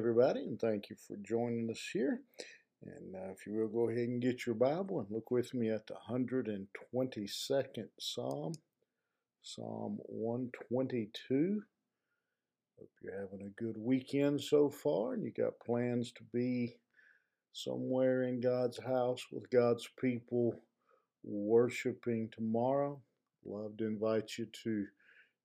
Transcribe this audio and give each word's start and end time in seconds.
everybody, 0.00 0.40
and 0.40 0.58
thank 0.58 0.88
you 0.88 0.96
for 0.96 1.14
joining 1.16 1.70
us 1.70 1.90
here. 1.92 2.22
And 2.86 3.14
uh, 3.14 3.32
if 3.32 3.46
you 3.46 3.52
will, 3.52 3.68
go 3.68 3.90
ahead 3.90 4.08
and 4.08 4.22
get 4.22 4.46
your 4.46 4.54
Bible 4.54 4.98
and 4.98 5.10
look 5.10 5.30
with 5.30 5.52
me 5.52 5.68
at 5.68 5.86
the 5.86 5.94
122nd 6.08 7.86
Psalm, 7.98 8.54
Psalm 9.42 9.98
122. 10.06 11.60
Hope 12.78 12.90
you're 13.02 13.20
having 13.20 13.46
a 13.46 13.62
good 13.62 13.76
weekend 13.76 14.40
so 14.40 14.70
far, 14.70 15.12
and 15.12 15.22
you 15.22 15.32
got 15.32 15.60
plans 15.60 16.12
to 16.12 16.22
be 16.32 16.76
somewhere 17.52 18.22
in 18.22 18.40
God's 18.40 18.82
house 18.82 19.26
with 19.30 19.50
God's 19.50 19.86
people 20.00 20.62
worshiping 21.22 22.30
tomorrow. 22.32 22.98
Love 23.44 23.76
to 23.76 23.84
invite 23.84 24.38
you 24.38 24.46
to 24.64 24.86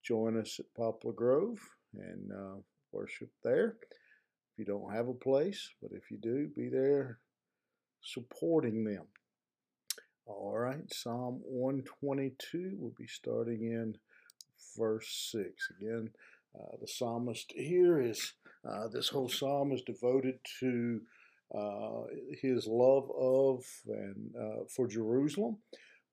join 0.02 0.40
us 0.40 0.62
at 0.62 0.74
Poplar 0.78 1.12
Grove 1.12 1.60
and 1.94 2.32
uh, 2.32 2.62
worship 2.94 3.32
there. 3.44 3.76
If 4.56 4.60
you 4.60 4.74
don't 4.74 4.94
have 4.94 5.10
a 5.10 5.14
place, 5.14 5.70
but 5.82 5.92
if 5.92 6.10
you 6.10 6.18
do, 6.18 6.48
be 6.56 6.70
there 6.70 7.20
supporting 8.02 8.86
them. 8.86 9.04
All 10.26 10.58
right, 10.58 10.94
Psalm 10.94 11.42
122, 11.44 12.78
we'll 12.78 12.94
be 12.98 13.06
starting 13.06 13.64
in 13.64 13.98
verse 14.78 15.30
6. 15.34 15.50
Again, 15.78 16.10
uh, 16.58 16.78
the 16.80 16.88
psalmist 16.88 17.52
here 17.54 18.00
is, 18.00 18.32
uh, 18.66 18.88
this 18.88 19.10
whole 19.10 19.28
psalm 19.28 19.74
is 19.74 19.82
devoted 19.82 20.40
to 20.62 21.02
uh, 21.54 22.04
his 22.42 22.66
love 22.66 23.12
of 23.12 23.66
and 23.90 24.34
uh, 24.40 24.64
for 24.74 24.88
Jerusalem 24.88 25.58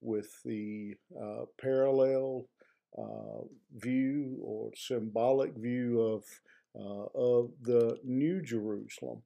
with 0.01 0.27
the 0.43 0.95
uh, 1.17 1.45
parallel 1.61 2.49
uh, 2.97 3.45
view 3.73 4.37
or 4.43 4.71
symbolic 4.75 5.55
view 5.55 6.01
of 6.01 6.25
of 6.75 7.51
the 7.61 7.97
New 8.03 8.41
Jerusalem. 8.41 9.21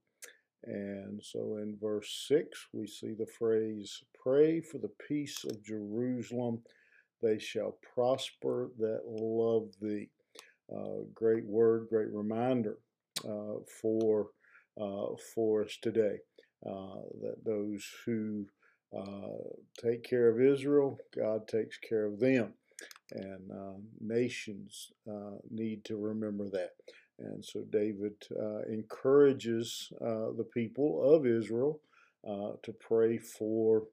And 0.64 1.22
so 1.23 1.58
in 1.58 1.78
verse 1.81 2.26
6, 2.28 2.67
we 2.73 2.88
see 2.88 3.14
the 3.14 3.28
phrase, 3.28 4.04
Pray 4.22 4.59
for 4.59 4.80
the 4.80 4.92
peace 5.08 5.45
of 5.45 5.64
Jerusalem. 5.64 6.62
They 7.22 7.39
shall 7.39 7.78
prosper 7.94 8.72
that 8.78 9.02
love 9.06 9.70
thee. 9.81 10.09
Uh, 10.73 11.04
great 11.14 11.45
word, 11.45 11.88
great 11.89 12.12
reminder 12.12 12.80
uh, 13.23 13.59
for, 13.82 14.32
uh, 14.80 15.16
for 15.34 15.64
us 15.64 15.78
today 15.82 16.17
uh, 16.66 17.00
that 17.22 17.38
those 17.45 17.89
who 18.06 18.45
uh, 18.98 19.48
take 19.82 20.04
care 20.04 20.28
of 20.28 20.42
Israel, 20.42 20.98
God 21.16 21.48
takes 21.48 21.78
care 21.78 22.06
of 22.06 22.20
them. 22.20 22.54
And 23.11 23.50
uh, 23.52 23.80
nations 24.02 24.92
need 25.50 25.86
to 25.86 25.95
remember 25.95 26.50
that. 26.50 26.72
And 27.20 27.44
so 27.44 27.62
David 27.72 28.14
uh, 28.32 28.62
encourages 28.72 29.92
uh, 30.02 30.32
the 30.38 30.48
people 30.54 31.16
of 31.16 31.26
Israel 31.26 31.80
uh, 32.28 32.52
to 32.64 32.73
pray 32.73 33.18
for 33.18 33.84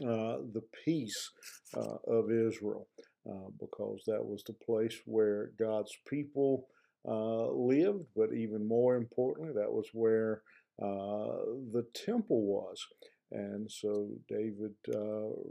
uh, 0.00 0.38
the 0.52 0.62
peace 0.84 1.30
uh, 1.76 1.96
of 2.06 2.30
Israel 2.30 2.86
uh, 3.28 3.50
because 3.58 4.02
that 4.06 4.24
was 4.24 4.42
the 4.44 4.52
place 4.52 4.96
where 5.04 5.50
God's 5.58 5.96
people 6.08 6.66
lived, 7.04 8.04
but 8.14 8.32
even 8.34 8.66
more 8.66 8.96
importantly, 8.96 9.52
that 9.54 9.72
was 9.72 9.86
where 9.92 10.42
the 10.78 11.86
temple 11.94 12.42
was. 12.42 12.86
And 13.32 13.70
so 13.70 14.08
David 14.28 14.74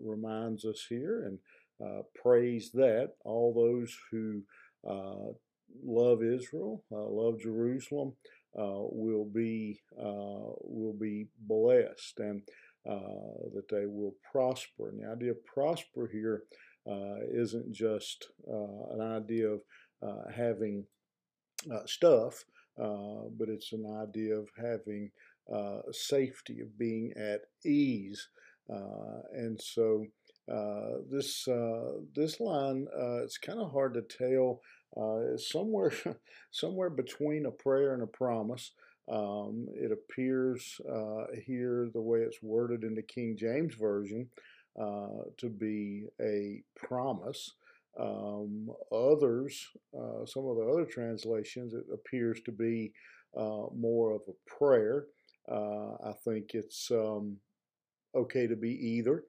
reminds 0.04 0.64
us 0.66 0.86
here 0.88 1.26
and 1.26 2.04
prays 2.16 2.72
that 2.74 3.14
all 3.26 3.54
those 3.54 3.96
who 4.12 4.44
love 5.84 6.24
Israel, 6.24 6.84
uh, 6.92 7.08
love 7.08 7.40
Jerusalem, 7.40 8.14
uh, 8.58 8.82
will 8.92 9.26
be 9.26 9.80
uh, 9.98 10.54
will 10.64 10.96
be 11.00 11.28
blessed, 11.40 12.20
and 12.20 12.42
uh, 12.90 13.50
that 13.54 13.68
they 13.70 13.86
will 13.86 14.16
prosper. 14.32 14.90
And 14.90 15.00
the 15.00 15.10
idea 15.10 15.32
of 15.32 15.46
prosper 15.46 16.10
here 16.12 16.44
uh, 16.90 17.18
isn't 17.32 17.72
just 17.72 18.28
uh, 18.52 18.94
an 18.94 19.02
idea 19.02 19.50
of 19.50 19.62
having 20.36 20.86
stuff, 21.86 22.44
but 22.78 23.50
it's 23.50 23.74
an 23.74 23.86
idea 24.02 24.36
of 24.36 24.50
having 24.58 25.12
safety, 25.92 26.62
of 26.62 26.78
being 26.78 27.14
at 27.18 27.42
ease, 27.66 28.30
and 28.68 29.60
so. 29.62 30.06
Uh, 30.50 30.98
this 31.12 31.48
uh, 31.48 31.92
this 32.16 32.40
line 32.40 32.88
uh, 32.98 33.24
it's 33.24 33.38
kind 33.38 33.60
of 33.60 33.72
hard 33.72 33.94
to 33.94 34.02
tell 34.02 34.62
uh, 34.98 35.38
somewhere 35.38 35.92
somewhere 36.52 36.90
between 36.90 37.46
a 37.46 37.52
prayer 37.52 37.94
and 37.94 38.02
a 38.02 38.08
promise. 38.08 38.72
Um, 39.12 39.68
it 39.74 39.92
appears 39.92 40.80
uh, 40.88 41.26
here 41.46 41.90
the 41.94 42.02
way 42.02 42.20
it's 42.20 42.42
worded 42.44 42.84
in 42.84 42.96
the 42.96 43.02
King 43.02 43.36
James 43.38 43.76
version 43.76 44.30
to 44.78 45.50
be 45.50 46.06
a 46.22 46.64
promise. 46.76 47.54
Um, 48.00 48.70
others, 48.92 49.68
some 50.26 50.46
of 50.46 50.58
the 50.58 50.70
other 50.72 50.86
translations, 50.86 51.74
it 51.74 51.86
appears 51.92 52.40
to 52.46 52.52
be 52.52 52.94
more 53.36 54.12
of 54.12 54.22
a 54.28 54.50
prayer. 54.50 55.06
I 55.50 56.14
think 56.24 56.52
it's 56.54 56.92
um, 56.92 57.38
okay 58.16 58.46
to 58.46 58.56
be 58.56 58.72
either. 58.72 59.24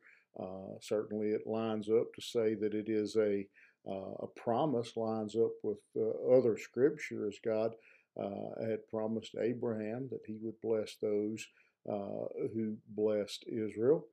Certainly, 0.80 1.28
it 1.28 1.46
lines 1.46 1.88
up 1.88 2.12
to 2.14 2.22
say 2.22 2.54
that 2.54 2.74
it 2.74 2.88
is 2.88 3.16
a 3.16 3.46
uh, 3.88 4.14
a 4.20 4.26
promise 4.36 4.96
lines 4.96 5.36
up 5.36 5.52
with 5.62 5.78
uh, 5.96 6.36
other 6.36 6.58
scripture 6.58 7.26
as 7.26 7.38
God 7.44 7.74
uh, 8.20 8.66
had 8.68 8.86
promised 8.88 9.34
Abraham 9.40 10.08
that 10.10 10.20
he 10.26 10.36
would 10.42 10.60
bless 10.60 10.96
those 11.00 11.46
uh, 11.90 12.28
who 12.54 12.76
blessed 12.88 13.44
Israel. 13.48 14.06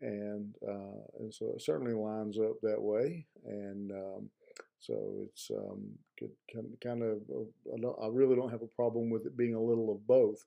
And, 0.00 0.54
uh, 0.66 1.20
and 1.20 1.32
so 1.32 1.52
it 1.54 1.62
certainly 1.62 1.94
lines 1.94 2.38
up 2.38 2.56
that 2.62 2.80
way. 2.80 3.24
And 3.46 3.92
um, 3.92 4.30
so 4.80 5.22
it's 5.22 5.50
um, 5.56 5.82
kind 6.82 7.02
of, 7.02 7.18
I, 7.72 8.04
I, 8.04 8.08
really 8.08 8.34
don't 8.34 8.50
have 8.50 8.62
a 8.62 8.76
problem 8.76 9.08
with 9.08 9.24
it 9.24 9.36
being 9.36 9.54
a 9.54 9.62
little 9.62 9.92
of 9.92 10.06
both, 10.06 10.44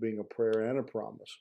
being 0.00 0.20
a 0.20 0.24
prayer 0.24 0.70
and 0.70 0.78
a 0.78 0.82
promise. 0.82 1.36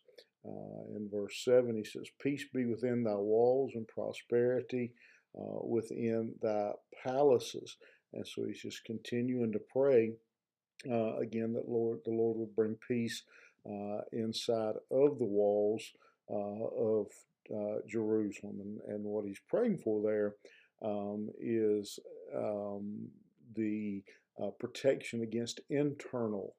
In 0.46 1.10
verse 1.12 1.44
7, 1.44 1.76
he 1.76 1.84
says, 1.84 2.08
Peace 2.22 2.46
be 2.54 2.66
within 2.66 3.04
thy 3.04 3.16
walls 3.16 3.72
and 3.76 3.88
prosperity 3.88 4.94
uh, 5.38 5.64
within 5.64 6.34
thy 6.42 6.72
palaces. 7.04 7.78
And 8.14 8.26
so 8.26 8.46
he's 8.46 8.62
just 8.62 8.86
continuing 8.86 9.52
to 9.52 9.60
pray 9.72 10.14
uh, 10.90 11.18
again 11.18 11.54
that 11.54 11.70
Lord, 11.70 12.00
the 12.06 12.12
Lord 12.12 12.38
would 12.38 12.56
bring 12.56 12.76
peace 12.88 13.24
uh, 13.70 14.02
inside 14.14 14.76
of 14.92 15.20
the 15.20 15.26
walls 15.26 15.84
uh, 16.30 16.34
of 16.34 17.08
uh, 17.54 17.80
Jerusalem. 17.88 18.60
And, 18.62 18.80
and 18.88 19.04
what 19.04 19.26
he's 19.26 19.42
praying 19.48 19.78
for 19.78 20.02
there 20.02 20.36
um, 20.82 21.30
is 21.40 22.00
um, 22.36 23.08
the 23.56 24.04
uh, 24.42 24.52
protection 24.60 25.22
against 25.22 25.60
internal 25.70 26.56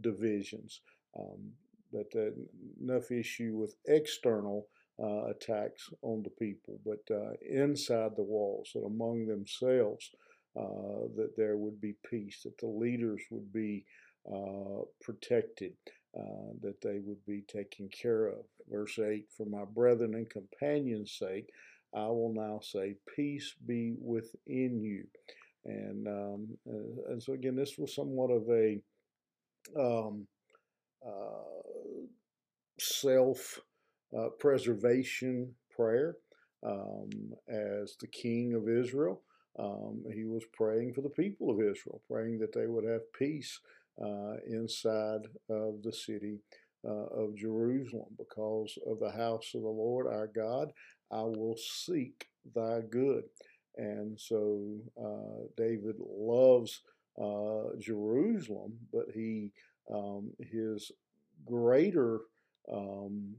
divisions. 0.00 0.80
Um, 1.16 1.52
that 1.92 2.34
enough 2.80 3.10
issue 3.10 3.56
with 3.56 3.74
external 3.86 4.66
uh, 5.02 5.26
attacks 5.26 5.90
on 6.02 6.22
the 6.22 6.30
people, 6.30 6.80
but 6.84 7.14
uh, 7.14 7.32
inside 7.48 8.12
the 8.16 8.22
walls, 8.22 8.70
that 8.74 8.80
among 8.80 9.26
themselves, 9.26 10.10
uh, 10.56 11.06
that 11.16 11.34
there 11.36 11.56
would 11.56 11.80
be 11.80 11.94
peace, 12.10 12.40
that 12.44 12.58
the 12.58 12.66
leaders 12.66 13.22
would 13.30 13.52
be 13.52 13.84
uh, 14.32 14.82
protected, 15.00 15.72
uh, 16.18 16.52
that 16.62 16.80
they 16.82 16.98
would 16.98 17.24
be 17.26 17.42
taken 17.42 17.88
care 17.88 18.26
of. 18.26 18.44
Verse 18.68 18.98
8 18.98 19.26
For 19.36 19.46
my 19.46 19.64
brethren 19.64 20.14
and 20.14 20.28
companions' 20.28 21.16
sake, 21.18 21.48
I 21.94 22.06
will 22.08 22.32
now 22.34 22.60
say, 22.60 22.96
Peace 23.14 23.54
be 23.66 23.94
within 24.00 24.82
you. 24.82 25.04
And, 25.64 26.08
um, 26.08 26.58
and 27.08 27.22
so, 27.22 27.34
again, 27.34 27.56
this 27.56 27.78
was 27.78 27.94
somewhat 27.94 28.30
of 28.30 28.48
a 28.50 28.80
um, 29.78 30.26
uh, 30.26 30.37
self 32.80 33.60
uh, 34.16 34.28
preservation 34.38 35.54
prayer. 35.74 36.16
Um, 36.66 37.10
as 37.48 37.94
the 38.00 38.08
king 38.08 38.54
of 38.54 38.68
Israel, 38.68 39.22
um, 39.58 40.02
he 40.12 40.24
was 40.24 40.42
praying 40.52 40.92
for 40.94 41.02
the 41.02 41.08
people 41.10 41.50
of 41.50 41.60
Israel, 41.60 42.02
praying 42.10 42.40
that 42.40 42.52
they 42.52 42.66
would 42.66 42.84
have 42.84 43.12
peace 43.12 43.60
uh, 44.02 44.34
inside 44.48 45.22
of 45.48 45.82
the 45.82 45.92
city 45.92 46.38
uh, 46.84 46.90
of 46.90 47.36
Jerusalem. 47.36 48.08
Because 48.18 48.76
of 48.86 48.98
the 48.98 49.10
house 49.10 49.52
of 49.54 49.62
the 49.62 49.68
Lord 49.68 50.06
our 50.06 50.26
God, 50.26 50.72
I 51.12 51.22
will 51.22 51.56
seek 51.56 52.26
thy 52.54 52.80
good. 52.90 53.24
And 53.76 54.18
so 54.18 54.78
uh, 55.00 55.46
David 55.56 55.96
loves 56.00 56.82
uh, 57.20 57.76
Jerusalem, 57.78 58.72
but 58.92 59.06
he 59.14 59.52
um, 59.92 60.30
his 60.38 60.92
greater 61.46 62.20
um, 62.72 63.34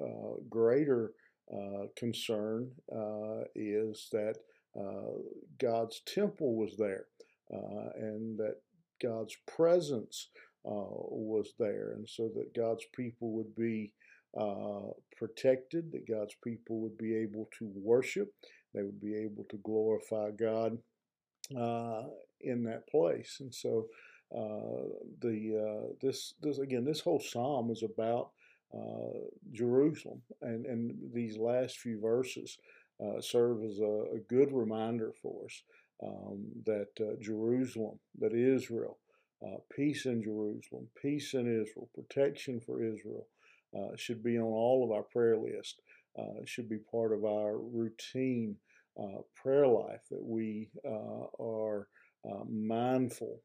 uh, 0.00 0.34
greater 0.48 1.12
uh, 1.52 1.86
concern 1.96 2.70
uh, 2.94 3.42
is 3.54 4.08
that 4.12 4.34
God's 5.58 6.02
temple 6.06 6.54
was 6.54 6.76
there 6.76 7.06
and 7.50 8.38
that 8.38 8.56
God's 9.02 9.36
presence 9.46 10.28
was 10.62 11.54
there, 11.58 11.92
and 11.96 12.08
so 12.08 12.30
that 12.36 12.54
God's 12.54 12.84
people 12.94 13.32
would 13.32 13.56
be 13.56 13.92
uh, 14.38 14.90
protected, 15.16 15.90
that 15.92 16.06
God's 16.06 16.34
people 16.44 16.80
would 16.80 16.98
be 16.98 17.16
able 17.16 17.48
to 17.58 17.72
worship, 17.74 18.32
they 18.74 18.82
would 18.82 19.00
be 19.00 19.16
able 19.16 19.44
to 19.50 19.56
glorify 19.64 20.30
God 20.30 20.78
uh, 21.56 22.02
in 22.40 22.62
that 22.64 22.86
place. 22.88 23.38
And 23.40 23.54
so, 23.54 23.86
uh, 23.88 24.07
the 24.32 25.56
uh, 25.56 25.92
this 26.00 26.34
this 26.42 26.58
again, 26.58 26.84
this 26.84 27.00
whole 27.00 27.20
psalm 27.20 27.70
is 27.70 27.82
about 27.82 28.30
uh, 28.74 29.26
Jerusalem, 29.52 30.22
and 30.42 30.66
and 30.66 30.94
these 31.12 31.36
last 31.36 31.78
few 31.78 32.00
verses 32.00 32.58
uh, 33.02 33.20
serve 33.20 33.62
as 33.62 33.78
a, 33.78 34.04
a, 34.16 34.18
good 34.28 34.52
reminder 34.52 35.12
for 35.22 35.44
us 35.44 35.62
um, 36.02 36.44
that 36.66 37.20
Jerusalem, 37.20 37.98
that 38.18 38.34
Israel. 38.34 38.98
peace 39.74 40.06
in 40.06 40.22
Jerusalem, 40.22 40.88
peace 41.00 41.34
in 41.34 41.46
Israel, 41.46 41.88
protection 41.94 42.60
for 42.60 42.82
Israel, 42.82 43.26
uh, 43.76 43.96
should 43.96 44.22
be 44.22 44.36
on 44.36 44.44
all 44.44 44.84
of 44.84 44.90
our 44.90 45.04
prayer 45.04 45.36
list. 45.36 45.80
Uh, 46.18 46.44
should 46.44 46.68
be 46.68 46.78
part 46.78 47.12
of 47.12 47.24
our 47.24 47.58
routine 47.58 48.56
uh, 49.00 49.20
prayer 49.36 49.68
life 49.68 50.00
that 50.10 50.22
we 50.22 50.68
uh, 50.84 51.26
are 51.40 51.86
uh, 52.28 52.42
mindful 52.50 53.40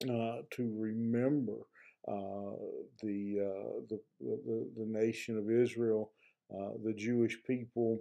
to 0.00 0.74
remember 0.76 1.58
the, 2.06 3.84
the, 3.88 4.00
the, 4.20 4.70
the 4.76 4.86
nation 4.86 5.36
of 5.38 5.50
Israel, 5.50 6.12
the 6.50 6.94
Jewish 6.96 7.38
people, 7.46 7.98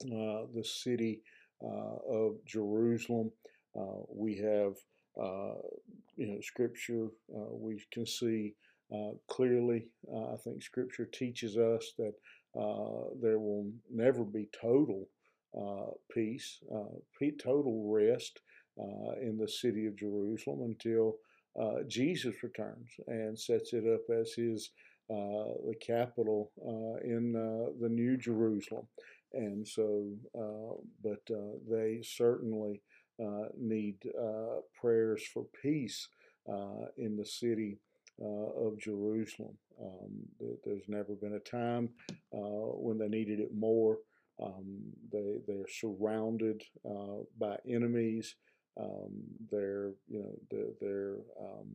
the 0.00 0.64
city 0.64 1.22
of 1.62 2.36
Jerusalem. 2.46 3.30
we 4.08 4.36
have, 4.36 4.74
you 6.16 6.26
know, 6.26 6.40
scripture. 6.40 7.08
we 7.28 7.82
can 7.92 8.06
see 8.06 8.54
uh, 8.94 9.10
clearly. 9.28 9.86
Uh, 10.12 10.34
I 10.34 10.36
think 10.36 10.62
Scripture 10.62 11.06
teaches 11.06 11.56
us 11.56 11.92
that 11.98 12.14
uh, 12.58 13.10
there 13.20 13.38
will 13.38 13.70
never 13.92 14.24
be 14.24 14.48
total 14.60 15.08
uh, 15.58 15.90
peace, 16.12 16.58
uh, 16.74 16.96
total 17.42 17.90
rest 17.90 18.40
in 19.20 19.38
the 19.38 19.48
city 19.48 19.86
of 19.86 19.96
Jerusalem 19.96 20.62
until 20.62 21.16
Jesus 21.88 22.42
returns 22.42 22.88
and 23.06 23.38
sets 23.38 23.72
it 23.72 23.84
up 23.86 24.02
as 24.14 24.32
his 24.34 24.70
the 25.08 25.74
capital 25.80 26.50
in 27.04 27.32
the 27.80 27.88
New 27.88 28.16
Jerusalem. 28.16 28.86
And 29.32 29.66
so, 29.66 30.12
but 31.02 31.22
they 31.68 32.00
certainly 32.02 32.82
need 33.58 33.96
prayers 34.80 35.22
for 35.32 35.44
peace 35.62 36.08
in 36.96 37.16
the 37.16 37.26
city 37.26 37.78
uh, 38.22 38.66
of 38.66 38.78
Jerusalem. 38.78 39.56
Um, 39.78 40.24
there's 40.64 40.88
never 40.88 41.14
been 41.14 41.34
a 41.34 41.40
time 41.40 41.90
uh, 42.32 42.72
when 42.80 42.96
they 42.96 43.08
needed 43.08 43.40
it 43.40 43.54
more. 43.54 43.98
Um, 44.42 44.80
they 45.12 45.38
they're 45.46 45.68
surrounded 45.68 46.62
uh, 46.88 47.24
by 47.38 47.56
enemies. 47.68 48.36
Um, 48.78 49.22
they're 49.50 49.92
you 50.08 50.20
know 50.20 50.34
the, 50.50 50.74
they're 50.80 51.16
um, 51.40 51.68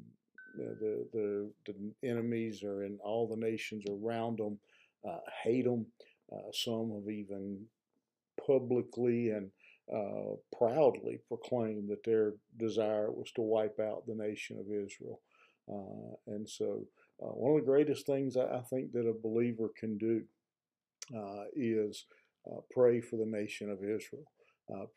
the, 0.55 1.07
the 1.13 1.51
the 1.65 2.07
enemies 2.07 2.63
are 2.63 2.83
in 2.83 2.99
all 3.03 3.27
the 3.27 3.35
nations 3.43 3.83
around 3.89 4.39
them, 4.39 4.59
uh, 5.07 5.19
hate 5.43 5.65
them. 5.65 5.85
Uh, 6.31 6.51
some 6.53 6.91
have 6.93 7.09
even 7.11 7.65
publicly 8.45 9.29
and 9.31 9.49
uh, 9.93 10.35
proudly 10.57 11.19
proclaimed 11.27 11.89
that 11.89 12.03
their 12.05 12.33
desire 12.57 13.11
was 13.11 13.31
to 13.33 13.41
wipe 13.41 13.79
out 13.79 14.05
the 14.07 14.15
nation 14.15 14.57
of 14.57 14.65
Israel. 14.67 15.21
Uh, 15.71 16.15
and 16.27 16.49
so, 16.49 16.85
uh, 17.21 17.27
one 17.27 17.51
of 17.51 17.65
the 17.65 17.71
greatest 17.71 18.05
things 18.05 18.37
I 18.37 18.61
think 18.69 18.93
that 18.93 19.07
a 19.07 19.13
believer 19.13 19.69
can 19.77 19.97
do 19.97 20.23
uh, 21.15 21.43
is 21.55 22.05
pray 22.71 23.01
for 23.01 23.17
the 23.17 23.25
nation 23.25 23.69
of 23.69 23.79
Israel, 23.83 24.23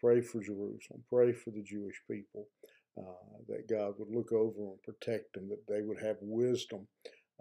pray 0.01 0.21
for 0.21 0.41
Jerusalem, 0.41 1.03
pray 1.09 1.33
for 1.33 1.51
the 1.51 1.63
Jewish 1.63 2.01
people. 2.11 2.49
Uh, 2.97 3.39
that 3.49 3.69
God 3.69 3.95
would 3.99 4.15
look 4.15 4.31
over 4.31 4.61
and 4.61 4.81
protect 4.85 5.33
them, 5.35 5.49
that 5.49 5.67
they 5.67 5.83
would 5.83 6.01
have 6.01 6.17
wisdom 6.21 6.87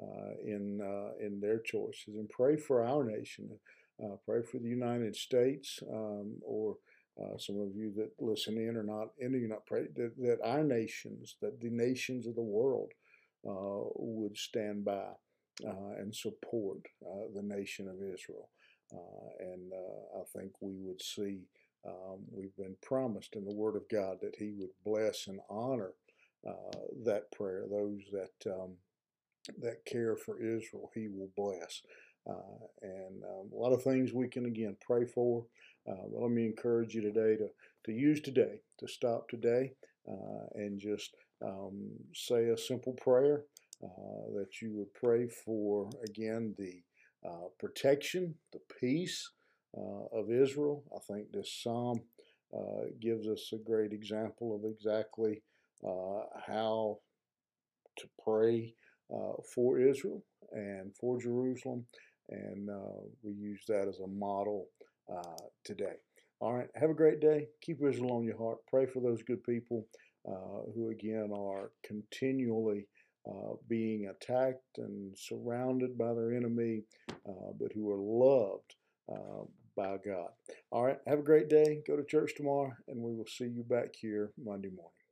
uh, 0.02 0.34
in 0.44 0.82
uh, 0.82 1.12
in 1.24 1.40
their 1.40 1.60
choices, 1.60 2.16
and 2.16 2.28
pray 2.28 2.58
for 2.58 2.84
our 2.84 3.04
nation. 3.04 3.48
pray 4.26 4.42
for 4.42 4.58
the 4.58 4.68
United 4.68 5.16
States, 5.16 5.80
um, 5.94 6.34
or 6.42 6.78
some 7.38 7.60
of 7.62 7.76
you 7.76 7.94
that 7.96 8.10
listen 8.18 8.58
in 8.58 8.76
are 8.76 8.84
not 8.84 9.10
in, 9.20 9.34
you 9.34 9.48
not 9.48 9.68
pray 9.68 9.84
that, 9.96 10.18
that 10.18 10.40
our 10.44 10.64
nations, 10.64 11.36
that 11.40 11.62
the 11.62 11.70
nations 11.70 12.26
of 12.26 12.34
the 12.34 12.42
world 12.42 12.92
uh, 13.46 13.84
would 13.96 14.38
stand 14.38 14.86
by 14.86 15.12
uh, 15.68 15.94
and 16.00 16.16
support 16.16 16.80
uh, 17.06 17.28
the 17.36 17.44
nation 17.44 17.90
of 17.90 17.96
Israel. 17.96 18.50
and 19.40 19.72
I 20.16 20.24
think 20.36 20.54
we 20.62 20.76
would 20.78 21.02
see, 21.02 21.42
um, 21.88 22.20
we've 22.32 22.56
been 22.58 22.76
promised 22.82 23.36
in 23.36 23.46
the 23.46 23.54
Word 23.54 23.76
of 23.76 23.90
God 23.90 24.18
that 24.22 24.36
He 24.38 24.52
would 24.58 24.70
bless 24.86 25.28
and 25.28 25.40
honor 25.50 25.94
that 27.06 27.32
prayer, 27.32 27.66
those 27.70 28.02
that 28.12 28.52
um, 28.52 28.74
that 29.60 29.86
care 29.86 30.16
for 30.16 30.42
Israel, 30.42 30.90
He 30.94 31.08
will 31.08 31.30
bless. 31.36 31.82
Uh, 32.30 32.66
and 32.82 33.24
um, 33.24 33.50
a 33.54 33.58
lot 33.58 33.74
of 33.74 33.84
things 33.84 34.14
we 34.14 34.30
can 34.30 34.46
again 34.46 34.78
pray 34.86 35.06
for. 35.06 35.46
Uh, 35.90 36.08
but 36.12 36.22
let 36.22 36.32
me 36.32 36.46
encourage 36.46 36.94
you 36.94 37.02
today 37.02 37.36
to 37.36 37.50
to 37.86 37.92
use 37.92 38.22
today, 38.22 38.62
to 38.80 38.88
stop 38.88 39.28
today, 39.28 39.74
uh, 40.10 40.46
and 40.56 40.80
just 40.80 41.16
um, 41.44 41.90
say 42.14 42.50
a 42.50 42.58
simple 42.58 42.94
prayer 42.94 43.44
uh, 43.84 44.32
that 44.38 44.62
you 44.62 44.72
would 44.74 44.94
pray 44.94 45.28
for, 45.28 45.90
again, 46.06 46.56
the 46.58 46.82
uh, 47.28 47.48
protection, 47.60 48.34
the 48.54 48.62
peace 48.80 49.30
uh, 49.30 49.43
of 49.76 50.32
Israel. 50.32 50.84
I 50.96 51.00
think 51.12 51.32
this 51.32 51.52
psalm 51.62 52.00
uh, 52.56 52.86
gives 53.02 53.28
us 53.28 53.52
a 53.54 53.58
great 53.58 53.94
example 53.94 54.56
of 54.56 54.70
exactly 54.70 55.42
uh, 55.84 56.22
how 56.46 57.00
to 57.98 58.08
pray 58.24 58.74
for 59.54 59.80
Israel 59.80 60.24
and 60.52 60.96
for 61.00 61.20
Jerusalem. 61.20 61.86
And 62.30 62.70
we 63.22 63.34
use 63.34 63.64
that 63.68 63.88
as 63.88 64.00
a 64.00 64.08
model 64.08 64.68
today. 65.64 65.98
All 66.40 66.54
right, 66.54 66.68
have 66.76 66.90
a 66.90 66.96
great 66.96 67.22
day. 67.22 67.48
Keep 67.62 67.84
Israel 67.88 68.14
on 68.14 68.26
your 68.26 68.38
heart. 68.38 68.58
Pray 68.68 68.86
for 68.86 69.02
those 69.02 69.24
good 69.24 69.44
people 69.44 69.88
uh, 70.28 70.72
who 70.76 70.90
again 70.90 71.32
are 71.34 71.72
continually 71.86 72.88
uh, 73.30 73.56
being 73.70 74.08
attacked 74.08 74.78
and 74.78 75.18
surrounded 75.18 75.98
by 75.98 76.14
their 76.14 76.34
enemy, 76.34 76.84
uh, 77.10 77.52
but 77.60 77.72
who 77.74 77.90
are 77.90 78.02
loved 78.02 78.76
uh, 79.12 79.46
by 79.76 79.98
God. 80.06 80.30
All 80.72 80.84
right, 80.84 81.00
have 81.08 81.20
a 81.20 81.24
great 81.24 81.50
day. 81.50 81.82
Go 81.88 81.96
to 81.96 82.04
church 82.04 82.34
tomorrow, 82.36 82.74
and 82.88 83.02
we 83.02 83.14
will 83.14 83.28
see 83.28 83.46
you 83.46 83.64
back 83.64 83.96
here 83.96 84.32
Monday 84.38 84.70
morning. 84.70 85.03